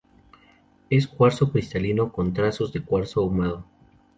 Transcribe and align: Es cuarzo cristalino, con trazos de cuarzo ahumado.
Es 0.89 1.07
cuarzo 1.07 1.51
cristalino, 1.51 2.11
con 2.11 2.33
trazos 2.33 2.73
de 2.73 2.83
cuarzo 2.83 3.21
ahumado. 3.21 3.65